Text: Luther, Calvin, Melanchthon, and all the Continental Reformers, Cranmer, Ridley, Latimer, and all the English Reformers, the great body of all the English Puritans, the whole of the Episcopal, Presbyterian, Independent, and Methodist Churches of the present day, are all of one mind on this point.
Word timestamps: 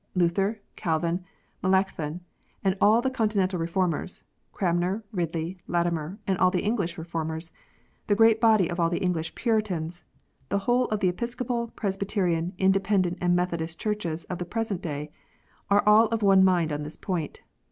Luther, 0.15 0.59
Calvin, 0.75 1.23
Melanchthon, 1.61 2.21
and 2.63 2.75
all 2.81 3.03
the 3.03 3.11
Continental 3.11 3.59
Reformers, 3.59 4.23
Cranmer, 4.51 5.03
Ridley, 5.11 5.59
Latimer, 5.67 6.17
and 6.25 6.39
all 6.39 6.49
the 6.49 6.63
English 6.63 6.97
Reformers, 6.97 7.51
the 8.07 8.15
great 8.15 8.41
body 8.41 8.67
of 8.67 8.79
all 8.79 8.89
the 8.89 8.97
English 8.97 9.35
Puritans, 9.35 10.03
the 10.49 10.57
whole 10.65 10.85
of 10.85 11.01
the 11.01 11.07
Episcopal, 11.09 11.67
Presbyterian, 11.75 12.53
Independent, 12.57 13.19
and 13.21 13.35
Methodist 13.35 13.79
Churches 13.79 14.23
of 14.23 14.39
the 14.39 14.43
present 14.45 14.81
day, 14.81 15.11
are 15.69 15.83
all 15.87 16.07
of 16.07 16.23
one 16.23 16.43
mind 16.43 16.71
on 16.73 16.81
this 16.81 16.97
point. 16.97 17.41